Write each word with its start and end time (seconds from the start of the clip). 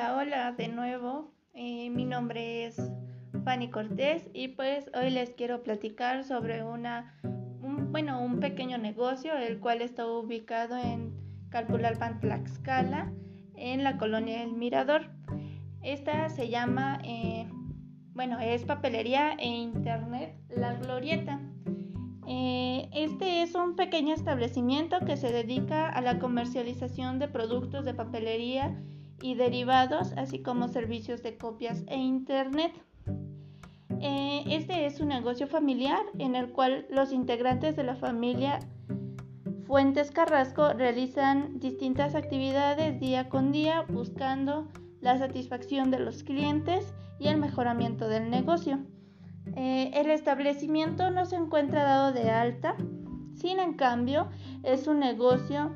Hola, 0.00 0.52
de 0.52 0.68
nuevo. 0.68 1.32
Eh, 1.54 1.90
mi 1.90 2.04
nombre 2.04 2.66
es 2.66 2.80
Fanny 3.44 3.68
Cortés 3.68 4.30
y 4.32 4.46
pues 4.46 4.88
hoy 4.94 5.10
les 5.10 5.30
quiero 5.30 5.64
platicar 5.64 6.22
sobre 6.22 6.62
una, 6.62 7.18
un, 7.24 7.90
bueno, 7.90 8.22
un 8.22 8.38
pequeño 8.38 8.78
negocio 8.78 9.36
el 9.36 9.58
cual 9.58 9.82
está 9.82 10.06
ubicado 10.06 10.76
en 10.76 11.12
Calpulalpan, 11.50 12.20
Tlaxcala, 12.20 13.12
en 13.56 13.82
la 13.82 13.98
colonia 13.98 14.44
El 14.44 14.52
Mirador. 14.52 15.10
Esta 15.82 16.28
se 16.28 16.48
llama, 16.48 17.00
eh, 17.02 17.48
bueno, 18.14 18.38
es 18.38 18.64
papelería 18.64 19.32
e 19.32 19.48
internet 19.48 20.36
La 20.48 20.74
Glorieta. 20.74 21.40
Eh, 22.28 22.88
este 22.92 23.42
es 23.42 23.56
un 23.56 23.74
pequeño 23.74 24.14
establecimiento 24.14 25.00
que 25.00 25.16
se 25.16 25.32
dedica 25.32 25.88
a 25.88 26.00
la 26.02 26.20
comercialización 26.20 27.18
de 27.18 27.26
productos 27.26 27.84
de 27.84 27.94
papelería 27.94 28.80
y 29.20 29.34
derivados, 29.34 30.12
así 30.16 30.42
como 30.42 30.68
servicios 30.68 31.22
de 31.22 31.36
copias 31.36 31.84
e 31.86 31.96
internet. 31.96 32.72
Eh, 34.00 34.44
este 34.46 34.86
es 34.86 35.00
un 35.00 35.08
negocio 35.08 35.48
familiar 35.48 36.00
en 36.18 36.36
el 36.36 36.52
cual 36.52 36.86
los 36.88 37.12
integrantes 37.12 37.74
de 37.76 37.82
la 37.82 37.96
familia 37.96 38.60
Fuentes 39.66 40.10
Carrasco 40.10 40.72
realizan 40.72 41.58
distintas 41.58 42.14
actividades 42.14 43.00
día 43.00 43.28
con 43.28 43.52
día 43.52 43.84
buscando 43.88 44.68
la 45.00 45.18
satisfacción 45.18 45.90
de 45.90 45.98
los 45.98 46.22
clientes 46.22 46.94
y 47.18 47.28
el 47.28 47.36
mejoramiento 47.36 48.08
del 48.08 48.30
negocio. 48.30 48.78
Eh, 49.56 49.90
el 49.94 50.10
establecimiento 50.10 51.10
no 51.10 51.26
se 51.26 51.36
encuentra 51.36 51.82
dado 51.82 52.12
de 52.12 52.30
alta, 52.30 52.76
sin 53.34 53.58
en 53.58 53.74
cambio 53.74 54.28
es 54.62 54.86
un 54.86 55.00
negocio 55.00 55.74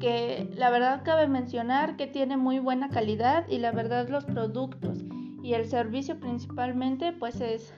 que 0.00 0.48
la 0.54 0.70
verdad 0.70 1.02
cabe 1.04 1.26
mencionar 1.26 1.96
que 1.96 2.06
tiene 2.06 2.36
muy 2.36 2.58
buena 2.58 2.88
calidad 2.88 3.46
y 3.48 3.58
la 3.58 3.72
verdad 3.72 4.08
los 4.08 4.24
productos 4.24 4.98
y 5.42 5.54
el 5.54 5.66
servicio 5.66 6.18
principalmente 6.18 7.12
pues 7.12 7.40
es, 7.40 7.74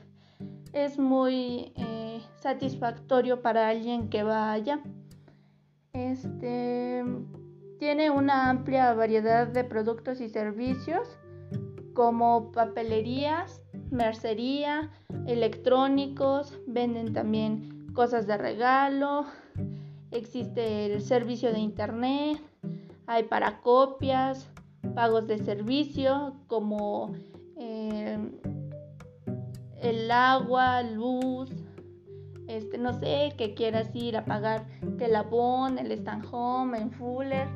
es 0.73 0.98
muy 0.98 1.73
eh, 1.77 2.20
satisfactorio 2.36 3.42
para 3.42 3.69
alguien 3.69 4.08
que 4.08 4.23
va 4.23 4.53
allá. 4.53 4.81
Este 5.92 7.05
tiene 7.78 8.11
una 8.11 8.48
amplia 8.51 8.95
variedad 8.95 9.47
de 9.47 9.64
productos 9.64 10.20
y 10.20 10.28
servicios 10.28 11.19
como 11.95 12.53
papelerías, 12.53 13.62
mercería, 13.91 14.91
electrónicos, 15.27 16.58
venden 16.67 17.12
también 17.12 17.92
cosas 17.95 18.27
de 18.27 18.36
regalo, 18.36 19.27
existe 20.17 20.86
el 20.86 21.03
servicio 21.03 21.53
de 21.53 21.59
internet, 21.59 22.41
hay 23.06 23.25
para 23.25 23.61
copias, 23.61 24.50
pagos 24.95 25.27
de 25.27 25.39
servicio 25.39 26.34
como 26.47 27.12
eh, 27.58 28.19
el 29.81 30.11
agua, 30.11 30.83
luz, 30.83 31.50
este, 32.48 32.78
no 32.78 32.92
sé, 32.92 33.34
que 33.36 33.55
quieras 33.55 33.95
ir 33.95 34.17
a 34.17 34.25
pagar 34.25 34.67
que 34.98 35.08
la 35.08 35.23
BON, 35.23 35.78
el 35.78 35.92
Stand 35.92 36.27
Home, 36.30 36.78
en 36.78 36.91
Fuller 36.92 37.48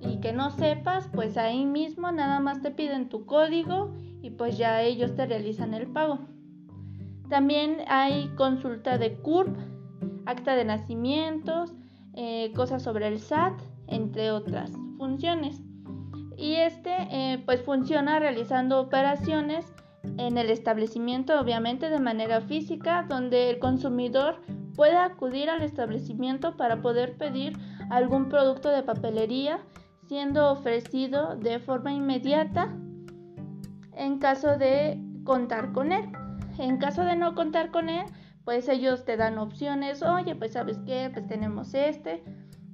y 0.00 0.18
que 0.20 0.32
no 0.32 0.50
sepas, 0.50 1.08
pues 1.12 1.36
ahí 1.36 1.64
mismo 1.64 2.10
nada 2.10 2.40
más 2.40 2.60
te 2.62 2.70
piden 2.70 3.08
tu 3.08 3.24
código 3.24 3.94
y 4.20 4.30
pues 4.30 4.58
ya 4.58 4.82
ellos 4.82 5.14
te 5.14 5.26
realizan 5.26 5.74
el 5.74 5.86
pago. 5.86 6.18
También 7.28 7.78
hay 7.88 8.28
consulta 8.36 8.98
de 8.98 9.14
CURP, 9.14 9.56
acta 10.26 10.56
de 10.56 10.64
nacimientos, 10.64 11.72
eh, 12.14 12.52
cosas 12.54 12.82
sobre 12.82 13.08
el 13.08 13.18
SAT, 13.20 13.60
entre 13.86 14.30
otras 14.30 14.70
funciones. 14.98 15.60
Y 16.36 16.54
este 16.54 16.90
eh, 17.10 17.42
pues 17.44 17.62
funciona 17.62 18.18
realizando 18.18 18.80
operaciones 18.80 19.72
en 20.18 20.36
el 20.38 20.50
establecimiento, 20.50 21.38
obviamente 21.40 21.88
de 21.88 22.00
manera 22.00 22.40
física, 22.40 23.06
donde 23.08 23.50
el 23.50 23.58
consumidor 23.58 24.40
puede 24.74 24.96
acudir 24.96 25.50
al 25.50 25.62
establecimiento 25.62 26.56
para 26.56 26.80
poder 26.82 27.16
pedir 27.16 27.56
algún 27.90 28.28
producto 28.28 28.70
de 28.70 28.82
papelería 28.82 29.60
siendo 30.06 30.50
ofrecido 30.50 31.36
de 31.36 31.58
forma 31.58 31.92
inmediata 31.92 32.74
en 33.96 34.18
caso 34.18 34.58
de 34.58 35.00
contar 35.24 35.72
con 35.72 35.92
él. 35.92 36.04
En 36.58 36.78
caso 36.78 37.04
de 37.04 37.16
no 37.16 37.34
contar 37.34 37.70
con 37.70 37.88
él, 37.88 38.04
pues 38.44 38.68
ellos 38.68 39.04
te 39.04 39.16
dan 39.16 39.38
opciones, 39.38 40.02
oye, 40.02 40.34
pues 40.34 40.52
sabes 40.52 40.78
qué, 40.84 41.10
pues 41.12 41.26
tenemos 41.26 41.74
este, 41.74 42.24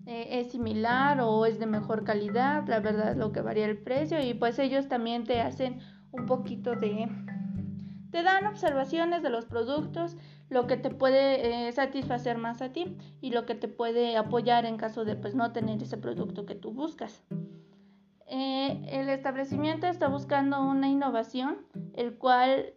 eh, 0.06 0.40
es 0.40 0.52
similar 0.52 1.20
o 1.20 1.44
es 1.44 1.58
de 1.58 1.66
mejor 1.66 2.04
calidad, 2.04 2.66
la 2.66 2.80
verdad 2.80 3.10
es 3.12 3.16
lo 3.16 3.32
que 3.32 3.42
varía 3.42 3.66
el 3.66 3.78
precio 3.78 4.22
y 4.22 4.32
pues 4.34 4.58
ellos 4.58 4.88
también 4.88 5.24
te 5.24 5.40
hacen 5.40 5.80
un 6.12 6.26
poquito 6.26 6.74
de... 6.74 7.08
Te 8.10 8.22
dan 8.22 8.46
observaciones 8.46 9.22
de 9.22 9.28
los 9.28 9.44
productos, 9.44 10.16
lo 10.48 10.66
que 10.66 10.78
te 10.78 10.88
puede 10.88 11.68
eh, 11.68 11.72
satisfacer 11.72 12.38
más 12.38 12.62
a 12.62 12.72
ti 12.72 12.96
y 13.20 13.32
lo 13.32 13.44
que 13.44 13.54
te 13.54 13.68
puede 13.68 14.16
apoyar 14.16 14.64
en 14.64 14.78
caso 14.78 15.04
de 15.04 15.14
pues 15.14 15.34
no 15.34 15.52
tener 15.52 15.82
ese 15.82 15.98
producto 15.98 16.46
que 16.46 16.54
tú 16.54 16.72
buscas. 16.72 17.22
Eh, 18.30 18.82
el 18.88 19.10
establecimiento 19.10 19.86
está 19.86 20.08
buscando 20.08 20.62
una 20.62 20.88
innovación, 20.88 21.66
el 21.94 22.16
cual 22.16 22.72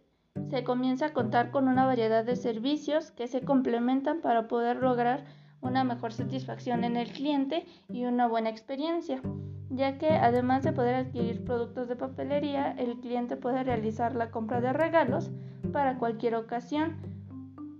se 0.52 0.64
comienza 0.64 1.06
a 1.06 1.12
contar 1.14 1.50
con 1.50 1.66
una 1.66 1.86
variedad 1.86 2.26
de 2.26 2.36
servicios 2.36 3.10
que 3.10 3.26
se 3.26 3.40
complementan 3.40 4.20
para 4.20 4.48
poder 4.48 4.76
lograr 4.82 5.24
una 5.62 5.82
mejor 5.82 6.12
satisfacción 6.12 6.84
en 6.84 6.98
el 6.98 7.10
cliente 7.10 7.64
y 7.88 8.04
una 8.04 8.28
buena 8.28 8.50
experiencia, 8.50 9.22
ya 9.70 9.96
que 9.96 10.10
además 10.10 10.62
de 10.62 10.74
poder 10.74 10.94
adquirir 10.94 11.42
productos 11.42 11.88
de 11.88 11.96
papelería, 11.96 12.70
el 12.72 13.00
cliente 13.00 13.38
puede 13.38 13.64
realizar 13.64 14.14
la 14.14 14.30
compra 14.30 14.60
de 14.60 14.74
regalos 14.74 15.30
para 15.72 15.96
cualquier 15.96 16.34
ocasión 16.34 16.98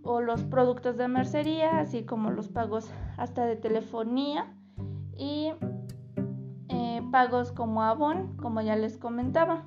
o 0.03 0.23
los 0.23 0.43
productos 0.45 0.97
de 0.97 1.09
mercería, 1.09 1.79
así 1.79 2.05
como 2.05 2.31
los 2.31 2.49
pagos 2.49 2.91
hasta 3.19 3.45
de 3.45 3.57
telefonía 3.57 4.47
y 5.19 5.53
eh, 6.71 7.03
pagos 7.13 7.53
como 7.53 7.83
Avon, 7.83 8.35
como 8.39 8.63
ya 8.63 8.77
les 8.77 8.97
comentaba. 8.97 9.67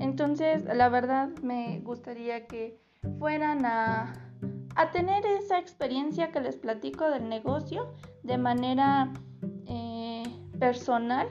Entonces, 0.00 0.64
la 0.64 0.88
verdad 0.88 1.30
me 1.42 1.80
gustaría 1.80 2.46
que 2.46 2.78
fueran 3.18 3.64
a, 3.64 4.12
tener 4.92 5.26
esa 5.26 5.58
experiencia 5.58 6.30
que 6.30 6.40
les 6.40 6.56
platico 6.56 7.10
del 7.10 7.28
negocio 7.28 7.94
de 8.22 8.38
manera 8.38 9.12
eh, 9.66 10.22
personal, 10.60 11.26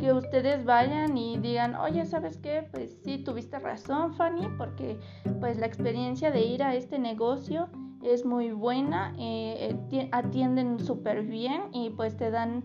que 0.00 0.12
ustedes 0.12 0.64
vayan 0.64 1.16
y 1.16 1.38
digan, 1.38 1.76
oye, 1.76 2.04
¿sabes 2.06 2.38
qué? 2.38 2.68
Pues 2.72 2.98
sí, 3.04 3.18
tuviste 3.18 3.60
razón, 3.60 4.14
Fanny, 4.14 4.48
porque 4.58 4.98
pues 5.38 5.58
la 5.58 5.66
experiencia 5.66 6.32
de 6.32 6.40
ir 6.40 6.62
a 6.64 6.74
este 6.74 6.98
negocio 6.98 7.68
es 8.02 8.24
muy 8.24 8.50
buena, 8.50 9.14
eh, 9.16 9.76
eh, 9.92 10.08
atienden 10.10 10.80
súper 10.80 11.22
bien 11.22 11.62
y 11.72 11.90
pues 11.90 12.16
te 12.16 12.32
dan 12.32 12.64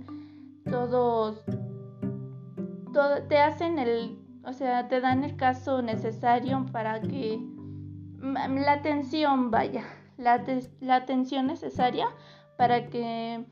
todos, 0.69 1.43
todo, 2.91 3.21
te 3.27 3.37
hacen 3.37 3.77
el 3.77 4.16
o 4.47 4.53
sea, 4.53 4.87
te 4.87 5.01
dan 5.01 5.25
el 5.25 5.35
caso 5.35 5.81
necesario 5.81 6.65
para 6.71 7.01
que 7.01 7.37
la 8.21 8.71
atención 8.71 9.51
vaya, 9.51 9.83
la, 10.17 10.41
la 10.79 10.95
atención 10.95 11.47
necesaria 11.47 12.07
para 12.57 12.87
que 12.87 13.43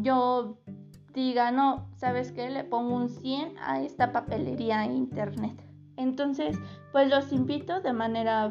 yo 0.00 0.56
diga, 1.12 1.50
no, 1.50 1.86
¿sabes 1.96 2.32
qué? 2.32 2.48
Le 2.48 2.64
pongo 2.64 2.96
un 2.96 3.10
100 3.10 3.58
a 3.58 3.82
esta 3.82 4.10
papelería 4.10 4.86
internet. 4.86 5.62
Entonces, 5.98 6.58
pues 6.92 7.10
los 7.10 7.30
invito 7.30 7.82
de 7.82 7.92
manera 7.92 8.50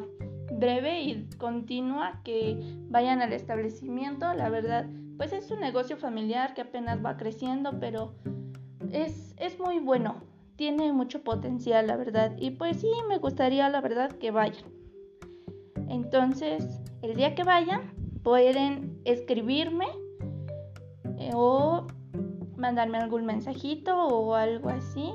breve 0.54 1.02
y 1.02 1.28
continua 1.40 2.22
que 2.24 2.60
vayan 2.90 3.24
al 3.24 3.34
establecimiento. 3.34 4.32
La 4.36 4.50
verdad, 4.50 4.86
pues 5.18 5.34
es 5.34 5.50
un 5.50 5.62
negocio 5.62 5.98
familiar 5.98 6.54
que 6.54 6.62
apenas 6.62 7.04
va 7.04 7.18
creciendo, 7.18 7.80
pero 7.80 8.14
es, 8.92 9.34
es 9.38 9.60
muy 9.60 9.80
bueno 9.80 10.31
tiene 10.62 10.94
mucho 10.94 11.24
potencial, 11.24 11.88
la 11.88 11.98
verdad. 11.98 12.36
Y 12.38 12.52
pues 12.52 12.82
sí, 12.82 12.92
me 13.10 13.18
gustaría, 13.18 13.68
la 13.70 13.82
verdad, 13.82 14.12
que 14.12 14.30
vayan. 14.30 14.64
Entonces, 15.90 16.80
el 17.02 17.16
día 17.16 17.34
que 17.34 17.44
vayan, 17.44 17.96
pueden 18.22 19.02
escribirme 19.04 19.88
eh, 21.18 21.32
o 21.34 21.88
mandarme 22.58 23.00
algún 23.00 23.26
mensajito 23.26 24.06
o 24.06 24.36
algo 24.36 24.70
así, 24.70 25.14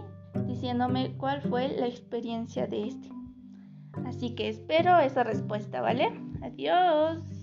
diciéndome 0.48 1.16
cuál 1.16 1.40
fue 1.42 1.68
la 1.68 1.86
experiencia 1.86 2.66
de 2.66 2.88
este. 2.88 3.08
Así 4.04 4.34
que 4.34 4.48
espero 4.48 4.98
esa 4.98 5.22
respuesta, 5.22 5.80
¿vale? 5.80 6.08
Adiós. 6.42 7.35